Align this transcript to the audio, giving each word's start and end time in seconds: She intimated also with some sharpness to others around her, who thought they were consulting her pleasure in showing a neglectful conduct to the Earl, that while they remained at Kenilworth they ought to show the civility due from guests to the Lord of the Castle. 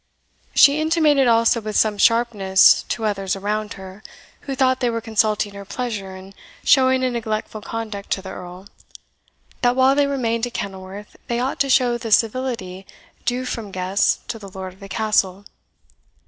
She 0.55 0.81
intimated 0.81 1.27
also 1.27 1.61
with 1.61 1.75
some 1.75 1.99
sharpness 1.99 2.81
to 2.89 3.05
others 3.05 3.35
around 3.35 3.73
her, 3.73 4.01
who 4.49 4.55
thought 4.55 4.79
they 4.79 4.89
were 4.89 4.99
consulting 4.99 5.53
her 5.53 5.63
pleasure 5.63 6.15
in 6.15 6.33
showing 6.63 7.03
a 7.03 7.11
neglectful 7.11 7.61
conduct 7.61 8.09
to 8.13 8.23
the 8.23 8.31
Earl, 8.31 8.65
that 9.61 9.75
while 9.75 9.93
they 9.93 10.07
remained 10.07 10.47
at 10.47 10.55
Kenilworth 10.55 11.17
they 11.27 11.39
ought 11.39 11.59
to 11.59 11.69
show 11.69 11.99
the 11.99 12.11
civility 12.11 12.87
due 13.25 13.45
from 13.45 13.69
guests 13.69 14.21
to 14.29 14.39
the 14.39 14.49
Lord 14.49 14.73
of 14.73 14.79
the 14.79 14.89
Castle. 14.89 15.45